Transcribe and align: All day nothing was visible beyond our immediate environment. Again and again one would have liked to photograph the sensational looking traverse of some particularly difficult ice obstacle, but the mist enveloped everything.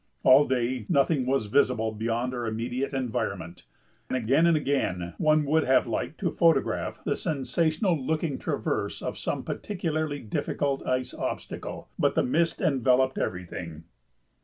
All 0.23 0.47
day 0.47 0.87
nothing 0.89 1.27
was 1.27 1.45
visible 1.45 1.91
beyond 1.91 2.33
our 2.33 2.47
immediate 2.47 2.91
environment. 2.91 3.65
Again 4.09 4.47
and 4.47 4.57
again 4.57 5.13
one 5.19 5.45
would 5.45 5.63
have 5.65 5.85
liked 5.85 6.19
to 6.21 6.31
photograph 6.31 7.03
the 7.03 7.15
sensational 7.15 7.95
looking 8.03 8.39
traverse 8.39 9.03
of 9.03 9.15
some 9.19 9.43
particularly 9.43 10.17
difficult 10.17 10.83
ice 10.87 11.13
obstacle, 11.13 11.87
but 11.99 12.15
the 12.15 12.23
mist 12.23 12.61
enveloped 12.61 13.19
everything. 13.19 13.83